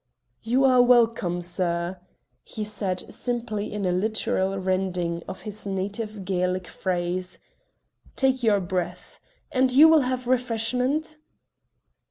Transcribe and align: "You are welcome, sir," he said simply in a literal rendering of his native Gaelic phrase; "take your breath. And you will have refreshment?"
"You 0.41 0.65
are 0.65 0.81
welcome, 0.81 1.41
sir," 1.41 1.99
he 2.43 2.63
said 2.63 3.13
simply 3.13 3.71
in 3.71 3.85
a 3.85 3.91
literal 3.91 4.57
rendering 4.57 5.21
of 5.27 5.43
his 5.43 5.67
native 5.67 6.25
Gaelic 6.25 6.65
phrase; 6.65 7.37
"take 8.15 8.41
your 8.41 8.59
breath. 8.61 9.19
And 9.51 9.71
you 9.71 9.87
will 9.87 10.01
have 10.01 10.25
refreshment?" 10.25 11.17